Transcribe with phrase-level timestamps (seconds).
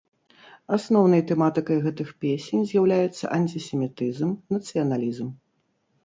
[0.75, 5.27] Асноўнай тэматыкай гэтых песень з'яўляецца антысемітызм, нацыяналізм.